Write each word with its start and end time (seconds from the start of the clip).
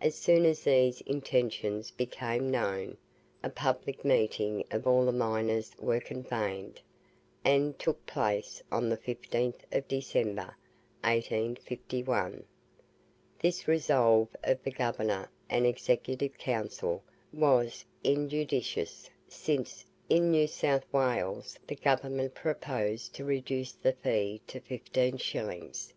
As 0.00 0.16
soon 0.16 0.44
as 0.44 0.64
these 0.64 1.02
intentions 1.02 1.92
became 1.92 2.50
known, 2.50 2.96
a 3.44 3.48
public 3.48 4.04
meeting 4.04 4.64
of 4.72 4.88
all 4.88 5.04
the 5.06 5.12
miners 5.12 5.70
was 5.78 6.02
convened, 6.02 6.80
and 7.44 7.78
took 7.78 8.04
place 8.04 8.60
on 8.72 8.88
the 8.88 8.96
15th 8.96 9.60
of 9.70 9.86
December, 9.86 10.56
1851. 11.04 12.42
This 13.38 13.68
resolve 13.68 14.26
of 14.42 14.60
the 14.64 14.72
Governor 14.72 15.30
and 15.48 15.64
Executive 15.64 16.36
Council 16.38 17.04
was 17.32 17.84
injudicious, 18.02 19.10
since, 19.28 19.86
in 20.08 20.32
New 20.32 20.48
South 20.48 20.92
Wales, 20.92 21.56
the 21.68 21.76
Government 21.76 22.34
proposed 22.34 23.14
to 23.14 23.24
reduce 23.24 23.70
the 23.70 23.92
fee 23.92 24.40
to 24.48 24.58
15s. 24.58 25.92